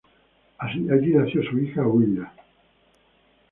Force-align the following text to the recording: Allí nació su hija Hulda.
Allí 0.57 1.11
nació 1.13 1.43
su 1.43 1.59
hija 1.59 1.85
Hulda. 1.85 2.33